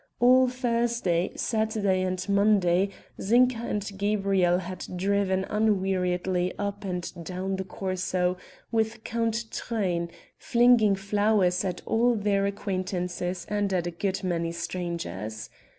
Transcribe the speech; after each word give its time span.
All 0.19 0.47
Thursday, 0.47 1.31
Saturday, 1.35 2.01
and 2.01 2.27
Monday 2.27 2.89
Zinka 3.21 3.57
and 3.59 3.87
Gabrielle 3.99 4.57
had 4.57 4.87
driven 4.95 5.43
unweariedly 5.43 6.55
up 6.57 6.83
and 6.83 7.23
down 7.23 7.55
the 7.57 7.63
Corso 7.63 8.35
with 8.71 9.03
Count 9.03 9.45
Truyn, 9.51 10.09
flinging 10.39 10.95
flowers 10.95 11.63
at 11.63 11.83
all 11.85 12.15
their 12.15 12.47
acquaintances 12.47 13.45
and 13.47 13.71
at 13.71 13.85
a 13.85 13.91
good 13.91 14.23
many 14.23 14.51
strangers. 14.51 15.51